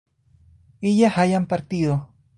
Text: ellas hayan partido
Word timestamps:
ellas 0.81 1.15
hayan 1.19 1.45
partido 1.45 2.09